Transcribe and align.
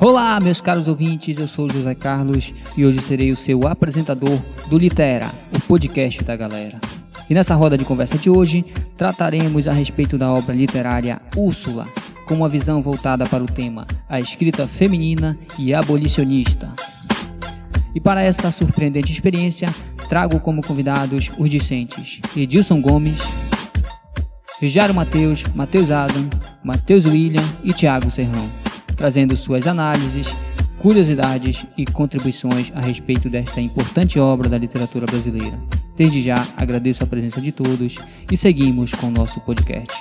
Olá, 0.00 0.38
meus 0.38 0.60
caros 0.60 0.86
ouvintes, 0.86 1.40
eu 1.40 1.48
sou 1.48 1.68
José 1.68 1.92
Carlos 1.92 2.54
e 2.76 2.86
hoje 2.86 3.00
serei 3.00 3.32
o 3.32 3.36
seu 3.36 3.66
apresentador 3.66 4.40
do 4.68 4.78
Litera, 4.78 5.28
o 5.52 5.58
podcast 5.58 6.22
da 6.22 6.36
galera. 6.36 6.80
E 7.28 7.34
nessa 7.34 7.56
roda 7.56 7.76
de 7.76 7.84
conversa 7.84 8.16
de 8.16 8.30
hoje, 8.30 8.64
trataremos 8.96 9.66
a 9.66 9.72
respeito 9.72 10.16
da 10.16 10.32
obra 10.32 10.54
literária 10.54 11.20
Úrsula, 11.36 11.84
com 12.28 12.34
uma 12.36 12.48
visão 12.48 12.80
voltada 12.80 13.26
para 13.26 13.42
o 13.42 13.48
tema 13.48 13.88
a 14.08 14.20
escrita 14.20 14.68
feminina 14.68 15.36
e 15.58 15.74
abolicionista. 15.74 16.72
E 17.92 18.00
para 18.00 18.22
essa 18.22 18.52
surpreendente 18.52 19.10
experiência, 19.10 19.68
trago 20.08 20.38
como 20.38 20.62
convidados 20.62 21.32
os 21.36 21.50
discentes 21.50 22.20
Edilson 22.36 22.80
Gomes, 22.80 23.18
Rijaro 24.60 24.94
Mateus, 24.94 25.42
Mateus 25.56 25.90
Adam, 25.90 26.30
Mateus 26.62 27.04
William 27.04 27.44
e 27.64 27.72
Tiago 27.72 28.12
Serrão 28.12 28.67
trazendo 28.98 29.36
suas 29.36 29.68
análises, 29.68 30.26
curiosidades 30.82 31.64
e 31.78 31.86
contribuições 31.86 32.72
a 32.74 32.80
respeito 32.80 33.30
desta 33.30 33.60
importante 33.60 34.18
obra 34.18 34.48
da 34.48 34.58
literatura 34.58 35.06
brasileira. 35.06 35.56
Desde 35.96 36.20
já 36.20 36.36
agradeço 36.56 37.04
a 37.04 37.06
presença 37.06 37.40
de 37.40 37.52
todos 37.52 37.96
e 38.30 38.36
seguimos 38.36 38.90
com 38.92 39.06
o 39.06 39.10
nosso 39.10 39.40
podcast. 39.40 39.96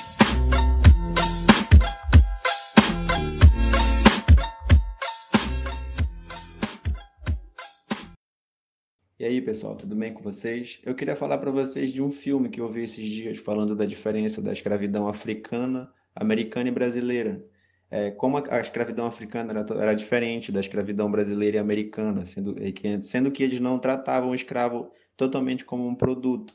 E 9.19 9.25
aí, 9.25 9.41
pessoal, 9.41 9.75
tudo 9.75 9.95
bem 9.95 10.13
com 10.13 10.23
vocês? 10.23 10.79
Eu 10.83 10.95
queria 10.95 11.15
falar 11.15 11.37
para 11.37 11.51
vocês 11.51 11.91
de 11.91 12.01
um 12.01 12.11
filme 12.11 12.49
que 12.49 12.61
eu 12.61 12.71
vi 12.71 12.83
esses 12.83 13.07
dias 13.07 13.37
falando 13.37 13.75
da 13.75 13.85
diferença 13.85 14.41
da 14.41 14.51
escravidão 14.51 15.07
africana, 15.07 15.89
americana 16.15 16.69
e 16.69 16.71
brasileira 16.71 17.43
é, 17.89 18.11
como 18.11 18.37
a, 18.37 18.43
a, 18.49 18.59
escravidão 18.59 19.05
africana 19.05 19.53
era, 19.53 19.81
era, 19.81 19.93
diferente 19.93 20.51
da 20.51 20.59
escravidão 20.59 21.09
brasileira 21.09 21.57
e 21.57 21.59
americana, 21.59 22.25
sendo 22.25 22.53
que, 22.55 23.01
sendo 23.01 23.31
que 23.31 23.43
eles 23.43 23.59
não 23.59 23.79
tratavam 23.79 24.31
o 24.31 24.35
escravo 24.35 24.91
totalmente 25.15 25.63
como 25.63 25.87
um 25.87 25.95
produto. 25.95 26.53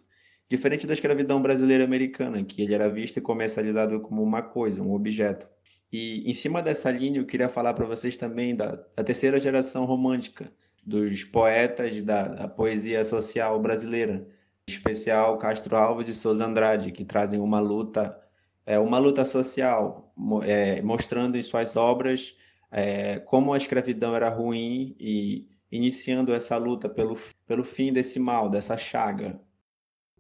Diferente 0.49 0.87
da 0.87 0.93
escravidão 0.93 1.41
brasileira 1.41 1.83
e 1.83 1.87
americana, 1.87 2.45
que 2.45 2.61
ele 2.61 2.75
era 2.75 2.89
visto 2.91 3.17
e 3.17 3.23
comercializado 3.23 4.01
como 4.01 4.23
uma 4.23 4.43
coisa, 4.43 4.83
um 4.83 4.93
objeto. 4.93 5.49
E 5.91 6.31
em 6.31 6.35
cima 6.35 6.63
dessa 6.63 6.91
linha, 6.91 7.21
eu 7.21 7.27
queria 7.27 7.49
falar 7.49 7.73
para 7.73 7.87
vocês 7.87 8.17
também 8.17 8.55
da, 8.55 8.77
da, 8.95 9.03
terceira 9.05 9.41
geração 9.41 9.85
romântica, 9.85 10.53
dos 10.85 11.25
poetas 11.25 12.03
da, 12.03 12.25
da 12.25 12.49
poesia 12.49 13.05
social 13.05 13.61
brasileira, 13.61 14.27
em 14.69 14.73
especial 14.73 15.39
Castro 15.39 15.77
Alves 15.77 16.09
e 16.09 16.15
Souza 16.15 16.45
Andrade, 16.45 16.93
que 16.93 17.05
trazem 17.05 17.41
uma 17.41 17.61
luta 17.61 18.22
é, 18.67 18.79
uma 18.79 18.99
luta 18.99 19.25
social, 19.25 20.13
é, 20.45 20.81
mostrando 20.83 21.37
em 21.37 21.43
suas 21.43 21.77
obras 21.77 22.35
é, 22.71 23.19
como 23.19 23.53
a 23.53 23.59
escravidão 23.59 24.17
era 24.17 24.29
ruim 24.29 24.97
e 24.99 25.47
iniciando 25.71 26.33
essa 26.33 26.57
luta 26.57 26.89
pelo, 26.89 27.19
pelo 27.47 27.65
fim 27.65 27.93
desse 27.93 28.19
mal, 28.19 28.49
dessa 28.49 28.77
chaga. 28.77 29.41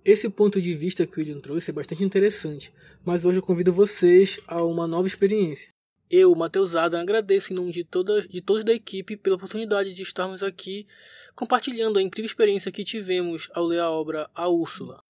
Esse 0.04 0.28
ponto 0.28 0.60
de 0.60 0.74
vista 0.74 1.06
que 1.06 1.16
o 1.16 1.20
William 1.20 1.40
trouxe 1.40 1.70
é 1.70 1.74
bastante 1.74 2.02
interessante, 2.02 2.72
mas 3.04 3.24
hoje 3.24 3.38
eu 3.38 3.42
convido 3.42 3.72
vocês 3.72 4.40
a 4.48 4.62
uma 4.62 4.86
nova 4.86 5.06
experiência. 5.06 5.70
Eu, 6.10 6.34
Matheus 6.34 6.74
Adam, 6.74 7.00
agradeço 7.00 7.52
em 7.52 7.56
nome 7.56 7.72
de, 7.72 7.84
toda, 7.84 8.20
de 8.20 8.40
todos 8.42 8.64
da 8.64 8.72
equipe 8.72 9.16
pela 9.16 9.36
oportunidade 9.36 9.94
de 9.94 10.02
estarmos 10.02 10.42
aqui 10.42 10.86
compartilhando 11.34 11.98
a 11.98 12.02
incrível 12.02 12.26
experiência 12.26 12.72
que 12.72 12.84
tivemos 12.84 13.48
ao 13.54 13.64
ler 13.64 13.80
a 13.80 13.90
obra 13.90 14.28
A 14.34 14.48
Úrsula. 14.48 15.02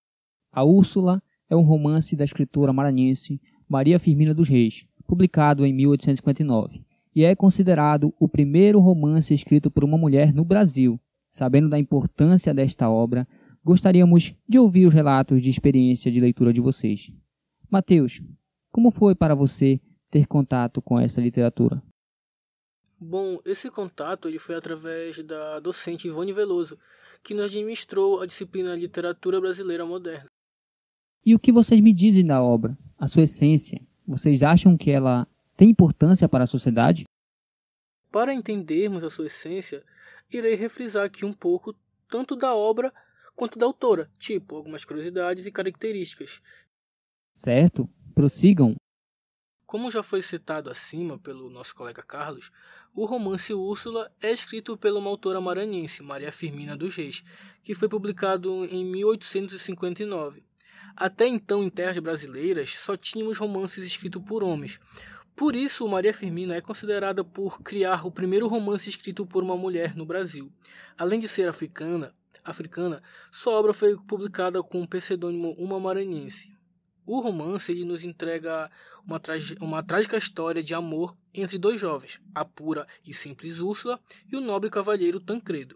A 0.51 0.63
Úrsula 0.63 1.21
é 1.49 1.55
um 1.55 1.61
romance 1.61 2.15
da 2.15 2.23
escritora 2.23 2.73
maranhense 2.73 3.39
Maria 3.67 3.99
Firmina 3.99 4.33
dos 4.33 4.47
Reis, 4.47 4.85
publicado 5.07 5.65
em 5.65 5.73
1859, 5.73 6.83
e 7.15 7.23
é 7.23 7.35
considerado 7.35 8.13
o 8.19 8.27
primeiro 8.27 8.79
romance 8.79 9.33
escrito 9.33 9.69
por 9.69 9.83
uma 9.83 9.97
mulher 9.97 10.33
no 10.33 10.43
Brasil. 10.43 10.99
Sabendo 11.29 11.69
da 11.69 11.79
importância 11.79 12.53
desta 12.53 12.89
obra, 12.89 13.27
gostaríamos 13.63 14.35
de 14.47 14.59
ouvir 14.59 14.85
os 14.85 14.93
relatos 14.93 15.41
de 15.41 15.49
experiência 15.49 16.11
de 16.11 16.19
leitura 16.19 16.53
de 16.53 16.61
vocês. 16.61 17.11
Mateus, 17.69 18.21
como 18.71 18.91
foi 18.91 19.15
para 19.15 19.33
você 19.33 19.79
ter 20.11 20.27
contato 20.27 20.81
com 20.81 20.99
essa 20.99 21.19
literatura? 21.19 21.81
Bom, 22.99 23.39
esse 23.43 23.69
contato 23.69 24.27
ele 24.27 24.39
foi 24.39 24.55
através 24.55 25.19
da 25.23 25.59
docente 25.59 26.07
Ivone 26.07 26.31
Veloso, 26.31 26.77
que 27.23 27.33
nos 27.33 27.45
administrou 27.45 28.21
a 28.21 28.25
disciplina 28.25 28.75
Literatura 28.75 29.41
Brasileira 29.41 29.85
Moderna. 29.85 30.32
E 31.25 31.33
o 31.33 31.39
que 31.39 31.53
vocês 31.53 31.79
me 31.79 31.93
dizem 31.93 32.25
da 32.25 32.41
obra? 32.41 32.77
A 32.99 33.07
sua 33.07 33.23
essência? 33.23 33.81
Vocês 34.05 34.43
acham 34.43 34.77
que 34.77 34.91
ela 34.91 35.25
tem 35.55 35.69
importância 35.69 36.27
para 36.27 36.43
a 36.43 36.47
sociedade? 36.47 37.05
Para 38.11 38.33
entendermos 38.33 39.05
a 39.05 39.09
sua 39.09 39.27
essência, 39.27 39.85
irei 40.29 40.55
refrisar 40.55 41.05
aqui 41.05 41.23
um 41.23 41.31
pouco 41.31 41.73
tanto 42.09 42.35
da 42.35 42.53
obra 42.53 42.93
quanto 43.35 43.57
da 43.57 43.65
autora, 43.65 44.11
tipo 44.19 44.57
algumas 44.57 44.83
curiosidades 44.83 45.45
e 45.45 45.51
características. 45.51 46.41
Certo, 47.33 47.89
prossigam. 48.13 48.75
Como 49.65 49.89
já 49.89 50.03
foi 50.03 50.21
citado 50.21 50.69
acima 50.69 51.17
pelo 51.17 51.49
nosso 51.49 51.73
colega 51.73 52.03
Carlos, 52.03 52.51
o 52.93 53.05
romance 53.05 53.53
Úrsula 53.53 54.11
é 54.21 54.31
escrito 54.31 54.77
pela 54.77 54.99
uma 54.99 55.09
autora 55.09 55.39
maranhense, 55.39 56.03
Maria 56.03 56.33
Firmina 56.33 56.75
dos 56.75 56.95
Reis, 56.95 57.23
que 57.63 57.73
foi 57.73 57.87
publicado 57.87 58.65
em 58.65 58.85
1859. 58.85 60.43
Até 60.95 61.27
então, 61.27 61.63
em 61.63 61.69
terras 61.69 61.97
brasileiras, 61.97 62.75
só 62.75 62.95
tínhamos 62.95 63.39
romances 63.39 63.85
escritos 63.85 64.21
por 64.23 64.43
homens. 64.43 64.79
Por 65.35 65.55
isso, 65.55 65.87
Maria 65.87 66.13
Firmina 66.13 66.55
é 66.55 66.61
considerada 66.61 67.23
por 67.23 67.61
criar 67.63 68.05
o 68.05 68.11
primeiro 68.11 68.47
romance 68.47 68.87
escrito 68.87 69.25
por 69.25 69.41
uma 69.41 69.57
mulher 69.57 69.95
no 69.95 70.05
Brasil. 70.05 70.51
Além 70.95 71.19
de 71.19 71.27
ser 71.27 71.49
africana, 71.49 72.13
africana 72.45 73.01
sua 73.31 73.53
obra 73.53 73.73
foi 73.73 73.97
publicada 73.97 74.61
com 74.61 74.83
o 74.83 74.87
pseudônimo 74.87 75.55
Uma 75.57 75.79
Maranhense. 75.79 76.53
O 77.05 77.19
romance 77.19 77.71
ele 77.71 77.83
nos 77.83 78.03
entrega 78.03 78.69
uma, 79.05 79.19
uma 79.59 79.83
trágica 79.83 80.17
história 80.17 80.61
de 80.61 80.75
amor 80.75 81.17
entre 81.33 81.57
dois 81.57 81.81
jovens, 81.81 82.21
a 82.35 82.45
pura 82.45 82.87
e 83.03 83.13
simples 83.13 83.59
Úrsula 83.59 83.99
e 84.31 84.37
o 84.37 84.41
nobre 84.41 84.69
cavalheiro 84.69 85.19
Tancredo. 85.19 85.75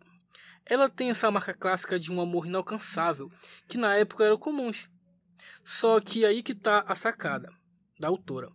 Ela 0.66 0.90
tem 0.90 1.10
essa 1.10 1.32
marca 1.32 1.54
clássica 1.54 2.00
de 2.00 2.12
um 2.12 2.22
amor 2.22 2.46
inalcançável, 2.46 3.32
que 3.68 3.78
na 3.78 3.96
época 3.96 4.24
era 4.24 4.38
comum 4.38 4.70
só 5.64 6.00
que 6.00 6.25
aí 6.25 6.42
que 6.42 6.52
está 6.52 6.84
a 6.88 6.96
sacada 6.96 7.52
da 8.00 8.08
autora. 8.08 8.50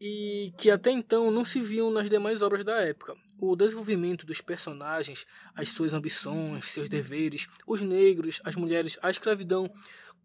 E 0.00 0.52
que 0.56 0.70
até 0.70 0.90
então 0.90 1.30
não 1.30 1.44
se 1.44 1.60
viam 1.60 1.90
nas 1.90 2.08
demais 2.08 2.42
obras 2.42 2.64
da 2.64 2.80
época. 2.80 3.16
O 3.38 3.56
desenvolvimento 3.56 4.24
dos 4.24 4.40
personagens, 4.40 5.26
as 5.54 5.70
suas 5.70 5.92
ambições, 5.92 6.66
seus 6.66 6.88
deveres, 6.88 7.48
os 7.66 7.82
negros, 7.82 8.40
as 8.44 8.54
mulheres, 8.54 8.98
a 9.02 9.10
escravidão, 9.10 9.70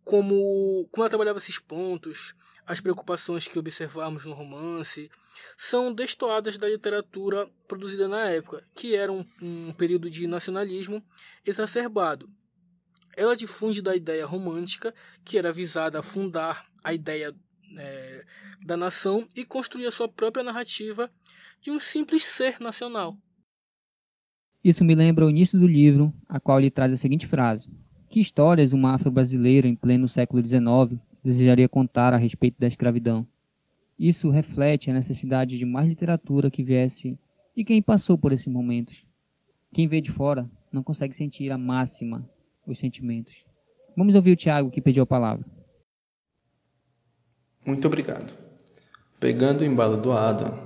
como, 0.03 0.87
como 0.91 1.03
ela 1.03 1.09
trabalhava 1.09 1.39
esses 1.39 1.57
pontos, 1.57 2.35
as 2.65 2.79
preocupações 2.79 3.47
que 3.47 3.57
observamos 3.57 4.25
no 4.25 4.33
romance, 4.33 5.09
são 5.57 5.91
destoadas 5.91 6.57
da 6.57 6.69
literatura 6.69 7.49
produzida 7.67 8.07
na 8.07 8.29
época, 8.29 8.63
que 8.75 8.95
era 8.95 9.11
um, 9.11 9.25
um 9.41 9.73
período 9.73 10.09
de 10.09 10.27
nacionalismo 10.27 11.03
exacerbado, 11.43 12.29
ela 13.17 13.35
difunde 13.35 13.81
da 13.81 13.95
ideia 13.95 14.25
romântica, 14.25 14.93
que 15.23 15.37
era 15.37 15.51
visada 15.51 15.99
a 15.99 16.03
fundar 16.03 16.65
a 16.83 16.93
ideia 16.93 17.33
é, 17.77 18.25
da 18.65 18.77
nação 18.77 19.27
e 19.35 19.43
construir 19.43 19.87
a 19.87 19.91
sua 19.91 20.07
própria 20.07 20.43
narrativa 20.43 21.09
de 21.61 21.71
um 21.71 21.79
simples 21.79 22.23
ser 22.23 22.59
nacional. 22.59 23.17
Isso 24.63 24.83
me 24.83 24.95
lembra 24.95 25.25
o 25.25 25.29
início 25.29 25.59
do 25.59 25.67
livro, 25.67 26.13
a 26.27 26.39
qual 26.39 26.59
ele 26.59 26.71
traz 26.71 26.91
a 26.91 26.97
seguinte 26.97 27.27
frase: 27.27 27.71
Que 28.09 28.19
histórias 28.19 28.73
uma 28.73 28.95
afro-brasileira 28.95 29.67
em 29.67 29.75
pleno 29.75 30.07
século 30.07 30.43
XIX 30.45 30.99
desejaria 31.23 31.69
contar 31.69 32.13
a 32.13 32.17
respeito 32.17 32.59
da 32.59 32.67
escravidão? 32.67 33.27
Isso 33.97 34.29
reflete 34.29 34.89
a 34.89 34.93
necessidade 34.93 35.57
de 35.57 35.65
mais 35.65 35.87
literatura 35.87 36.51
que 36.51 36.63
viesse 36.63 37.17
de 37.55 37.63
quem 37.63 37.81
passou 37.81 38.17
por 38.17 38.33
esses 38.33 38.47
momentos. 38.47 39.05
Quem 39.73 39.87
vê 39.87 40.01
de 40.01 40.11
fora 40.11 40.49
não 40.71 40.83
consegue 40.83 41.15
sentir 41.15 41.51
a 41.51 41.57
máxima 41.57 42.29
os 42.65 42.77
sentimentos. 42.77 43.33
Vamos 43.95 44.15
ouvir 44.15 44.31
o 44.31 44.35
Tiago 44.35 44.69
que 44.69 44.81
pediu 44.81 45.03
a 45.03 45.05
palavra. 45.05 45.45
Muito 47.65 47.87
obrigado. 47.87 48.31
Pegando 49.19 49.61
o 49.61 49.65
embalo 49.65 49.97
do 49.97 50.11
Adam, 50.11 50.57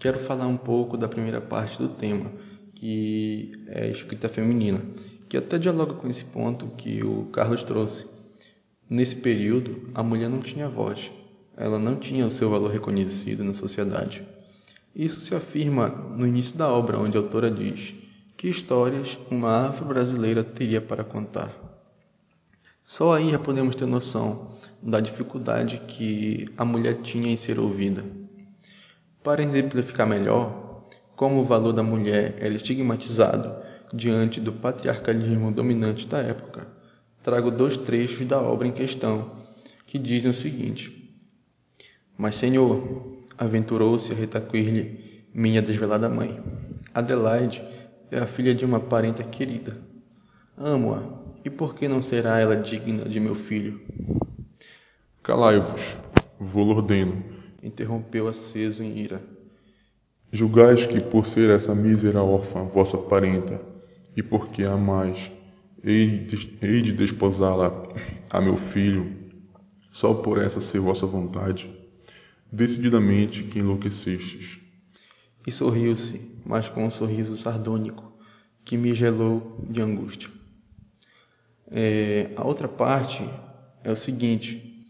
quero 0.00 0.18
falar 0.18 0.46
um 0.46 0.56
pouco 0.56 0.96
da 0.96 1.08
primeira 1.08 1.40
parte 1.40 1.78
do 1.78 1.88
tema, 1.88 2.30
que 2.74 3.52
é 3.68 3.90
escrita 3.90 4.28
feminina, 4.28 4.80
que 5.28 5.36
até 5.36 5.58
dialoga 5.58 5.94
com 5.94 6.08
esse 6.08 6.24
ponto 6.24 6.68
que 6.76 7.02
o 7.02 7.26
Carlos 7.26 7.62
trouxe. 7.62 8.06
Nesse 8.88 9.16
período, 9.16 9.90
a 9.94 10.02
mulher 10.02 10.30
não 10.30 10.40
tinha 10.40 10.68
voz, 10.68 11.10
ela 11.56 11.78
não 11.78 11.96
tinha 11.96 12.26
o 12.26 12.30
seu 12.30 12.48
valor 12.48 12.70
reconhecido 12.70 13.42
na 13.42 13.52
sociedade. 13.52 14.26
Isso 14.94 15.20
se 15.20 15.34
afirma 15.34 15.88
no 15.88 16.26
início 16.26 16.56
da 16.56 16.68
obra, 16.72 16.98
onde 16.98 17.18
a 17.18 17.20
autora 17.20 17.50
diz: 17.50 17.94
que 18.36 18.48
histórias 18.48 19.18
uma 19.30 19.68
afro-brasileira 19.68 20.44
teria 20.44 20.80
para 20.80 21.02
contar? 21.02 21.50
Só 22.84 23.14
aí 23.14 23.30
já 23.30 23.38
podemos 23.38 23.74
ter 23.74 23.86
noção 23.86 24.52
da 24.82 25.00
dificuldade 25.00 25.80
que 25.88 26.46
a 26.56 26.64
mulher 26.64 27.00
tinha 27.00 27.32
em 27.32 27.36
ser 27.36 27.58
ouvida. 27.58 28.04
Para 29.24 29.42
exemplificar 29.42 30.06
melhor, 30.06 30.84
como 31.16 31.40
o 31.40 31.44
valor 31.44 31.72
da 31.72 31.82
mulher 31.82 32.36
era 32.38 32.54
estigmatizado 32.54 33.56
diante 33.92 34.38
do 34.38 34.52
patriarcalismo 34.52 35.50
dominante 35.50 36.06
da 36.06 36.18
época, 36.18 36.68
trago 37.22 37.50
dois 37.50 37.76
trechos 37.76 38.26
da 38.26 38.40
obra 38.40 38.68
em 38.68 38.72
questão, 38.72 39.32
que 39.86 39.98
dizem 39.98 40.30
o 40.30 40.34
seguinte: 40.34 41.18
Mas, 42.16 42.36
Senhor, 42.36 43.24
aventurou-se 43.38 44.12
a 44.12 44.14
retaquir-lhe 44.14 45.24
minha 45.32 45.62
desvelada 45.62 46.08
mãe. 46.08 46.40
Adelaide 46.94 47.62
é 48.10 48.18
a 48.18 48.26
filha 48.26 48.54
de 48.54 48.64
uma 48.64 48.80
parenta 48.80 49.22
querida. 49.24 49.76
Amo-a, 50.56 51.02
e 51.44 51.50
por 51.50 51.74
que 51.74 51.88
não 51.88 52.00
será 52.00 52.38
ela 52.38 52.56
digna 52.56 53.04
de 53.08 53.20
meu 53.20 53.34
filho? 53.34 53.80
Calai-vos, 55.22 55.96
vou 56.38 56.68
ordeno, 56.68 57.24
interrompeu 57.62 58.28
aceso 58.28 58.82
em 58.82 58.98
ira. 58.98 59.22
Julgais 60.32 60.86
que, 60.86 61.00
por 61.00 61.26
ser 61.26 61.50
essa 61.50 61.74
mísera 61.74 62.22
órfã 62.22 62.64
vossa 62.64 62.98
parenta, 62.98 63.60
e 64.16 64.22
porque 64.22 64.64
a 64.64 64.72
amais, 64.72 65.30
hei 65.84 66.18
de, 66.18 66.58
hei 66.62 66.82
de 66.82 66.92
desposá-la 66.92 67.82
a 68.30 68.40
meu 68.40 68.56
filho, 68.56 69.14
só 69.92 70.14
por 70.14 70.38
essa 70.38 70.60
ser 70.60 70.80
vossa 70.80 71.06
vontade, 71.06 71.70
decididamente 72.50 73.44
que 73.44 73.58
enlouquecestes. 73.58 74.58
E 75.46 75.52
sorriu-se, 75.52 76.35
mas 76.46 76.68
com 76.68 76.84
um 76.84 76.90
sorriso 76.90 77.36
sardônico, 77.36 78.12
que 78.64 78.76
me 78.76 78.94
gelou 78.94 79.58
de 79.68 79.82
angústia. 79.82 80.30
É, 81.68 82.30
a 82.36 82.46
outra 82.46 82.68
parte 82.68 83.28
é 83.82 83.90
o 83.90 83.96
seguinte: 83.96 84.88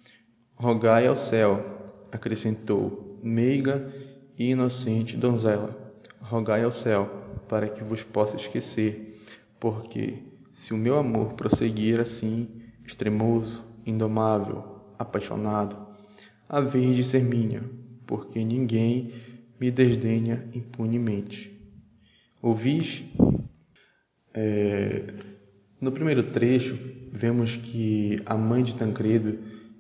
rogai 0.55 1.07
ao 1.07 1.17
céu, 1.17 2.05
acrescentou, 2.13 3.19
meiga 3.23 3.91
e 4.39 4.51
inocente 4.51 5.17
donzela, 5.17 5.75
rogai 6.21 6.63
ao 6.63 6.73
céu, 6.73 7.25
para 7.49 7.69
que 7.69 7.83
vos 7.83 8.03
possa 8.03 8.37
esquecer, 8.37 9.23
porque 9.59 10.19
se 10.53 10.75
o 10.75 10.77
meu 10.77 10.97
amor 10.99 11.33
prosseguir 11.33 12.01
assim, 12.01 12.49
extremoso, 12.85 13.65
indomável, 13.87 14.83
apaixonado, 14.99 15.77
a 16.49 16.61
vez 16.61 16.95
de 16.95 17.03
ser 17.03 17.23
minha, 17.23 17.63
porque 18.07 18.45
ninguém 18.45 19.13
me 19.61 19.71
desdenha 19.71 20.49
impunemente. 20.55 21.53
Ouvis? 22.43 23.05
É, 24.35 25.15
no 25.81 25.91
primeiro 25.91 26.25
trecho, 26.25 26.79
vemos 27.13 27.57
que 27.57 28.21
a 28.27 28.35
mãe 28.37 28.63
de 28.63 28.75
Tancredo 28.75 29.39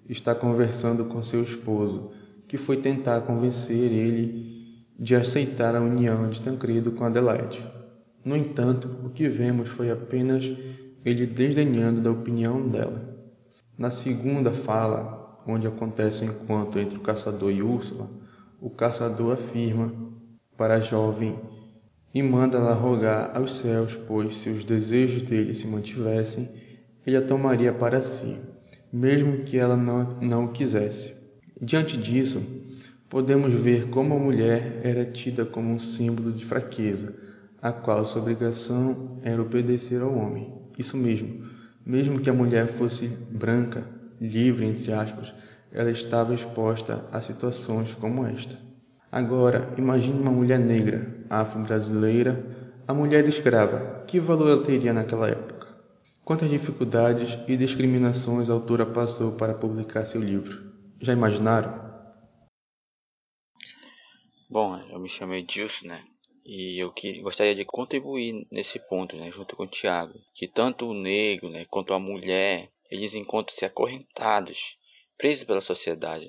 está 0.08 0.34
conversando 0.34 1.06
com 1.06 1.23
seu 1.23 1.43
esposo, 1.43 2.12
que 2.49 2.56
foi 2.56 2.78
tentar 2.78 3.23
convencer 3.23 3.93
ele 3.93 4.87
de 4.99 5.14
aceitar 5.14 5.75
a 5.75 5.81
união 5.81 6.31
de 6.31 6.40
Tancredo 6.40 6.93
com 6.93 7.05
Adelaide. 7.05 7.64
No 8.25 8.37
entanto, 8.37 8.88
o 9.05 9.11
que 9.11 9.28
vemos 9.28 9.69
foi 9.69 9.90
apenas 9.90 10.44
ele 11.05 11.26
desdenhando 11.26 12.00
da 12.00 12.11
opinião 12.11 12.67
dela. 12.69 13.14
Na 13.78 13.90
segunda 13.90 14.50
fala, 14.50 15.40
onde 15.46 15.67
acontece 15.67 16.25
o 16.25 16.26
encontro 16.26 16.81
entre 16.81 16.96
o 16.96 17.00
caçador 17.00 17.52
e 17.52 17.62
Úrsula, 17.62 18.08
o 18.60 18.70
caçador 18.70 19.34
afirma 19.34 19.92
para 20.56 20.76
a 20.76 20.80
jovem 20.80 21.38
e 22.14 22.22
manda 22.22 22.56
ela 22.56 22.72
rogar 22.72 23.36
aos 23.36 23.52
céus, 23.52 23.94
pois 24.06 24.38
se 24.38 24.48
os 24.48 24.64
desejos 24.64 25.22
dele 25.22 25.54
se 25.54 25.66
mantivessem, 25.66 26.48
ele 27.06 27.16
a 27.16 27.22
tomaria 27.22 27.72
para 27.72 28.00
si, 28.00 28.38
mesmo 28.92 29.44
que 29.44 29.58
ela 29.58 29.76
não, 29.76 30.18
não 30.20 30.44
o 30.46 30.52
quisesse. 30.52 31.14
Diante 31.60 31.96
disso, 31.96 32.42
podemos 33.08 33.52
ver 33.52 33.88
como 33.90 34.14
a 34.14 34.18
mulher 34.18 34.80
era 34.82 35.04
tida 35.04 35.44
como 35.44 35.72
um 35.72 35.78
símbolo 35.78 36.32
de 36.32 36.44
fraqueza, 36.44 37.14
a 37.60 37.70
qual 37.70 38.04
sua 38.06 38.22
obrigação 38.22 39.18
era 39.22 39.40
obedecer 39.42 40.00
ao 40.00 40.14
homem. 40.14 40.52
Isso 40.78 40.96
mesmo, 40.96 41.44
mesmo 41.84 42.20
que 42.20 42.30
a 42.30 42.34
mulher 42.34 42.66
fosse 42.66 43.06
branca, 43.06 43.86
livre, 44.20 44.64
entre 44.64 44.92
aspas, 44.92 45.34
ela 45.72 45.90
estava 45.90 46.34
exposta 46.34 47.04
a 47.12 47.20
situações 47.20 47.94
como 47.94 48.26
esta. 48.26 48.58
Agora, 49.10 49.74
imagine 49.78 50.20
uma 50.20 50.30
mulher 50.30 50.58
negra, 50.58 51.24
afro-brasileira, 51.30 52.44
a 52.86 52.94
mulher 52.94 53.26
escrava. 53.28 54.04
Que 54.06 54.20
valor 54.20 54.50
ela 54.50 54.64
teria 54.64 54.92
naquela 54.92 55.28
época? 55.28 55.66
Quantas 56.24 56.50
dificuldades 56.50 57.38
e 57.46 57.56
discriminações 57.56 58.50
a 58.50 58.52
autora 58.52 58.84
passou 58.84 59.32
para 59.32 59.54
publicar 59.54 60.04
seu 60.06 60.20
livro? 60.20 60.72
Já 61.00 61.12
imaginaram? 61.12 61.86
Bom, 64.48 64.78
eu 64.90 64.98
me 64.98 65.08
chamo 65.08 65.34
Edilson, 65.34 65.88
né? 65.88 66.02
E 66.44 66.80
eu 66.80 66.92
que 66.92 67.20
gostaria 67.20 67.54
de 67.54 67.64
contribuir 67.64 68.46
nesse 68.52 68.78
ponto, 68.78 69.16
né, 69.16 69.30
junto 69.32 69.56
com 69.56 69.64
o 69.64 69.68
Tiago, 69.68 70.14
que 70.32 70.46
tanto 70.46 70.88
o 70.88 70.94
negro, 70.94 71.50
né, 71.50 71.64
quanto 71.68 71.92
a 71.92 71.98
mulher 71.98 72.70
eles 72.88 73.16
encontram-se 73.16 73.64
acorrentados, 73.64 74.78
presos 75.16 75.44
pela 75.44 75.60
sociedade. 75.60 76.26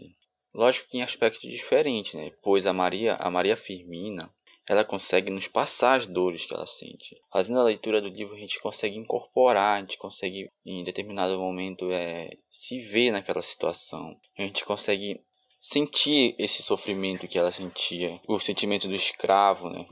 Lógico 0.54 0.89
que 0.89 0.98
em 0.98 1.04
aspectos 1.04 1.50
diferentes, 1.50 2.13
né? 2.13 2.31
pois 2.42 2.66
a 2.66 2.74
Maria, 2.74 3.16
a 3.16 3.30
Maria 3.30 3.56
Firmina, 3.56 4.34
ela 4.68 4.84
consegue 4.84 5.30
nos 5.31 5.48
passar 5.48 5.95
as 5.95 6.07
dores 6.07 6.45
que 6.45 6.54
ela 6.54 6.68
sente. 6.68 7.16
Fazendo 7.31 7.60
a 7.60 7.63
leitura 7.63 8.01
do 8.01 8.10
livro, 8.10 8.36
a 8.36 8.39
gente 8.39 8.60
consegue 8.60 8.98
incorporar, 8.98 9.78
a 9.78 9.80
gente 9.80 9.98
consegue, 9.98 10.50
em 10.66 10.84
determinado 10.84 11.39
momento, 11.39 11.89
é, 11.92 12.30
se 12.50 12.80
ver 12.80 13.12
naquela 13.12 13.42
situação. 13.42 14.13
A 14.38 14.42
gente 14.42 14.66
consegue 14.66 15.22
sentir 15.60 16.36
esse 16.38 16.62
sofrimento 16.62 17.28
que 17.28 17.38
ela 17.38 17.51
sentia, 17.51 18.19
o 18.28 18.39
sentimento 18.39 18.88
do 18.88 18.95
escravo, 18.95 19.69
né? 19.69 19.86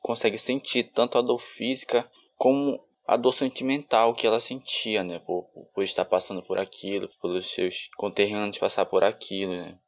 Consegue 0.00 0.38
sentir 0.38 0.84
tanto 0.84 1.18
a 1.18 1.22
dor 1.22 1.38
física 1.38 2.10
como 2.36 2.82
a 3.06 3.16
dor 3.16 3.32
sentimental 3.32 4.14
que 4.14 4.26
ela 4.26 4.40
sentia, 4.40 5.04
né, 5.04 5.18
por, 5.18 5.44
por 5.74 5.84
estar 5.84 6.04
passando 6.04 6.42
por 6.42 6.58
aquilo, 6.58 7.08
pelos 7.20 7.46
seus 7.46 7.88
conterrâneos 7.96 8.58
passar 8.58 8.86
por 8.86 9.04
aquilo, 9.04 9.54
né. 9.54 9.78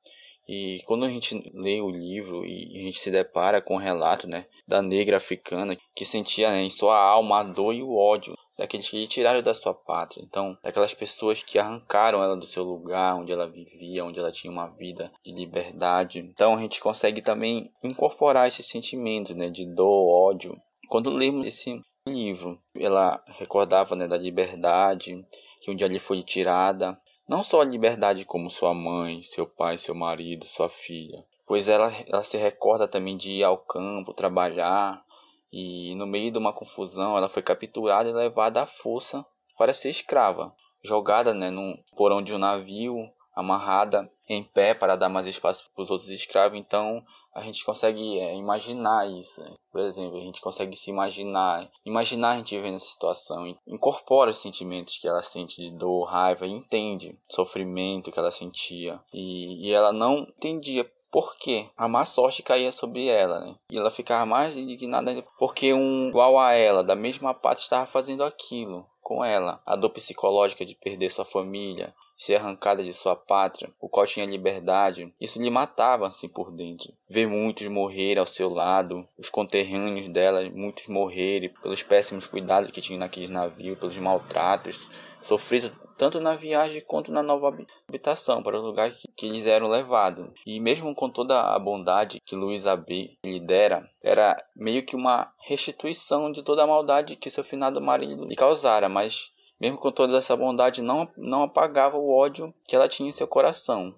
E 0.48 0.80
quando 0.86 1.04
a 1.04 1.08
gente 1.08 1.50
lê 1.54 1.80
o 1.80 1.90
livro 1.90 2.44
e 2.44 2.78
a 2.78 2.82
gente 2.84 3.00
se 3.00 3.10
depara 3.10 3.60
com 3.60 3.74
o 3.74 3.80
relato, 3.80 4.28
né, 4.28 4.46
da 4.66 4.80
negra 4.80 5.16
africana 5.16 5.76
que 5.94 6.04
sentia 6.04 6.50
né, 6.50 6.62
em 6.62 6.70
sua 6.70 6.96
alma 6.96 7.40
a 7.40 7.42
dor 7.42 7.74
e 7.74 7.82
o 7.82 7.96
ódio 7.96 8.36
daqueles 8.56 8.88
que 8.88 8.96
lhe 8.96 9.06
tiraram 9.06 9.42
da 9.42 9.52
sua 9.52 9.74
pátria. 9.74 10.24
Então, 10.24 10.56
daquelas 10.62 10.94
pessoas 10.94 11.42
que 11.42 11.58
arrancaram 11.58 12.22
ela 12.22 12.36
do 12.36 12.46
seu 12.46 12.64
lugar, 12.64 13.16
onde 13.16 13.32
ela 13.32 13.50
vivia, 13.50 14.04
onde 14.04 14.18
ela 14.18 14.32
tinha 14.32 14.52
uma 14.52 14.68
vida 14.68 15.12
de 15.24 15.32
liberdade. 15.32 16.20
Então, 16.20 16.54
a 16.54 16.60
gente 16.60 16.80
consegue 16.80 17.20
também 17.20 17.70
incorporar 17.82 18.48
esse 18.48 18.62
sentimento, 18.62 19.34
né, 19.34 19.50
de 19.50 19.66
dor, 19.66 20.08
ódio. 20.08 20.56
Quando 20.88 21.10
lemos 21.10 21.46
esse 21.46 21.80
livro. 22.06 22.60
Ela 22.74 23.22
recordava 23.38 23.96
né, 23.96 24.06
da 24.06 24.16
liberdade 24.16 25.26
que 25.60 25.70
um 25.70 25.76
dia 25.76 25.88
lhe 25.88 25.98
foi 25.98 26.22
tirada. 26.22 26.98
Não 27.28 27.42
só 27.42 27.60
a 27.60 27.64
liberdade 27.64 28.24
como 28.24 28.48
sua 28.48 28.72
mãe, 28.72 29.22
seu 29.22 29.46
pai, 29.46 29.78
seu 29.78 29.94
marido, 29.94 30.46
sua 30.46 30.68
filha. 30.68 31.24
Pois 31.46 31.68
ela, 31.68 31.92
ela 32.06 32.22
se 32.22 32.36
recorda 32.36 32.86
também 32.86 33.16
de 33.16 33.30
ir 33.30 33.44
ao 33.44 33.58
campo, 33.58 34.14
trabalhar. 34.14 35.04
E 35.52 35.94
no 35.96 36.06
meio 36.06 36.30
de 36.30 36.38
uma 36.38 36.52
confusão, 36.52 37.16
ela 37.16 37.28
foi 37.28 37.42
capturada 37.42 38.08
e 38.08 38.12
levada 38.12 38.62
à 38.62 38.66
força 38.66 39.24
para 39.58 39.74
ser 39.74 39.90
escrava. 39.90 40.54
Jogada 40.82 41.34
né, 41.34 41.50
num 41.50 41.76
porão 41.96 42.22
de 42.22 42.32
um 42.32 42.38
navio, 42.38 42.96
amarrada 43.36 44.10
em 44.26 44.42
pé 44.42 44.74
para 44.74 44.96
dar 44.96 45.10
mais 45.10 45.26
espaço 45.26 45.70
para 45.74 45.82
os 45.82 45.90
outros 45.90 46.08
escravos. 46.10 46.58
Então 46.58 47.04
a 47.34 47.42
gente 47.42 47.62
consegue 47.64 48.18
é, 48.18 48.34
imaginar 48.34 49.06
isso. 49.08 49.42
Né? 49.42 49.54
Por 49.70 49.82
exemplo, 49.82 50.16
a 50.16 50.22
gente 50.22 50.40
consegue 50.40 50.74
se 50.74 50.90
imaginar, 50.90 51.70
imaginar 51.84 52.30
a 52.30 52.36
gente 52.38 52.56
vivendo 52.56 52.76
essa 52.76 52.86
situação, 52.86 53.46
incorpora 53.66 54.30
os 54.30 54.38
sentimentos 54.38 54.96
que 54.96 55.06
ela 55.06 55.22
sente 55.22 55.60
de 55.60 55.70
dor, 55.70 56.04
raiva, 56.04 56.46
entende 56.46 57.16
sofrimento 57.28 58.10
que 58.10 58.18
ela 58.18 58.32
sentia. 58.32 58.98
E, 59.12 59.68
e 59.68 59.72
ela 59.72 59.92
não 59.92 60.20
entendia 60.20 60.90
por 61.10 61.36
que 61.36 61.68
a 61.76 61.86
má 61.86 62.04
sorte 62.04 62.42
caía 62.42 62.72
sobre 62.72 63.06
ela, 63.06 63.40
né? 63.40 63.54
E 63.70 63.78
ela 63.78 63.90
ficava 63.90 64.26
mais 64.26 64.56
indignada 64.56 65.10
ainda 65.10 65.24
porque 65.38 65.72
um 65.72 66.08
igual 66.08 66.38
a 66.38 66.52
ela, 66.52 66.82
da 66.82 66.94
mesma 66.94 67.32
parte, 67.32 67.62
estava 67.62 67.86
fazendo 67.86 68.24
aquilo 68.24 68.86
com 69.06 69.24
ela. 69.24 69.62
A 69.64 69.76
dor 69.76 69.90
psicológica 69.90 70.66
de 70.66 70.74
perder 70.74 71.12
sua 71.12 71.24
família, 71.24 71.94
ser 72.16 72.34
arrancada 72.34 72.82
de 72.82 72.92
sua 72.92 73.14
pátria, 73.14 73.70
o 73.80 73.88
qual 73.88 74.04
tinha 74.04 74.26
liberdade, 74.26 75.14
isso 75.20 75.40
lhe 75.40 75.48
matava 75.48 76.08
assim 76.08 76.28
por 76.28 76.50
dentro. 76.50 76.92
Ver 77.08 77.28
muitos 77.28 77.68
morrer 77.68 78.18
ao 78.18 78.26
seu 78.26 78.52
lado, 78.52 79.06
os 79.16 79.28
conterrâneos 79.28 80.08
dela, 80.08 80.50
muitos 80.50 80.88
morrerem 80.88 81.54
pelos 81.62 81.84
péssimos 81.84 82.26
cuidados 82.26 82.72
que 82.72 82.80
tinham 82.80 82.98
naqueles 82.98 83.30
navios, 83.30 83.78
pelos 83.78 83.96
maltratos 83.96 84.90
sofridos 85.20 85.70
tanto 85.96 86.20
na 86.20 86.34
viagem 86.34 86.82
quanto 86.86 87.12
na 87.12 87.22
nova 87.22 87.54
habitação, 87.88 88.42
para 88.42 88.58
o 88.58 88.62
lugar 88.62 88.90
que, 88.90 89.08
que 89.16 89.26
eles 89.26 89.46
eram 89.46 89.68
levados. 89.68 90.30
E 90.46 90.60
mesmo 90.60 90.94
com 90.94 91.08
toda 91.08 91.54
a 91.54 91.58
bondade 91.58 92.20
que 92.24 92.36
Luiz 92.36 92.64
B 92.86 93.16
lhe 93.24 93.40
dera, 93.40 93.88
era 94.02 94.36
meio 94.54 94.84
que 94.84 94.96
uma 94.96 95.32
restituição 95.46 96.30
de 96.30 96.42
toda 96.42 96.62
a 96.62 96.66
maldade 96.66 97.16
que 97.16 97.30
seu 97.30 97.44
finado 97.44 97.80
marido 97.80 98.24
lhe 98.24 98.36
causara, 98.36 98.88
mas 98.88 99.32
mesmo 99.60 99.78
com 99.78 99.90
toda 99.90 100.18
essa 100.18 100.36
bondade, 100.36 100.82
não, 100.82 101.08
não 101.16 101.42
apagava 101.42 101.96
o 101.96 102.10
ódio 102.10 102.52
que 102.68 102.76
ela 102.76 102.88
tinha 102.88 103.08
em 103.08 103.12
seu 103.12 103.26
coração. 103.26 103.94